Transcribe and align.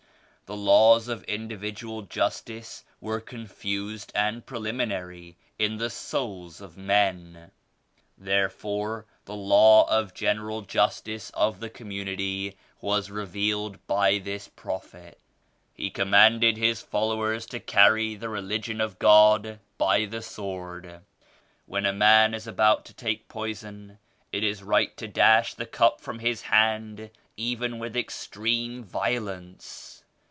The 0.47 0.57
laws 0.57 1.07
of 1.07 1.23
individual 1.29 2.01
justice 2.01 2.83
were 2.99 3.21
con 3.21 3.47
fused 3.47 4.11
and 4.13 4.45
preliminary 4.45 5.37
in 5.57 5.77
the 5.77 5.89
souls 5.89 6.59
of 6.59 6.75
men. 6.75 7.51
Therefore 8.17 9.05
the 9.23 9.33
law 9.33 9.87
of 9.89 10.13
general 10.13 10.61
justice 10.63 11.29
of 11.29 11.61
the 11.61 11.69
com 11.69 11.89
munity 11.91 12.57
was 12.81 13.09
revealed 13.09 13.87
by 13.87 14.17
this 14.19 14.49
Prophet. 14.49 15.21
He 15.73 15.89
com 15.89 16.09
manded 16.09 16.57
His 16.57 16.81
followers 16.81 17.45
to 17.45 17.61
carry 17.61 18.15
the 18.15 18.27
Religion 18.27 18.81
of 18.81 18.99
God 18.99 19.61
by 19.77 20.03
the 20.03 20.21
sword. 20.21 20.99
When 21.65 21.85
a 21.85 21.93
man 21.93 22.33
is 22.33 22.45
about 22.45 22.83
to 22.87 22.93
take 22.93 23.29
poison 23.29 23.99
it 24.33 24.43
is 24.43 24.63
right 24.63 24.97
to 24.97 25.07
dash 25.07 25.53
the 25.53 25.65
cup 25.65 26.01
from 26.01 26.19
his 26.19 26.41
hand 26.41 27.09
even 27.37 27.79
with 27.79 27.95
extreme 27.95 28.83
violence. 28.83 29.99